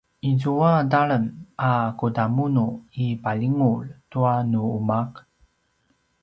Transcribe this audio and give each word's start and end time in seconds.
izua 0.31 0.71
talem 0.91 1.25
a 1.69 1.71
kudamunu 1.99 2.65
i 3.03 3.05
palingulj 3.23 3.87
tua 4.11 4.35
nu 4.51 4.61
umaq? 4.77 5.11